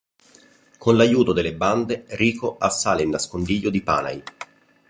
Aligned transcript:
Con 0.79 0.95
l'aiuto 0.97 1.31
delle 1.31 1.53
bande, 1.53 2.05
Rico 2.07 2.55
assale 2.57 3.03
il 3.03 3.09
nascondiglio 3.09 3.69
di 3.69 3.83
Panay. 3.83 4.23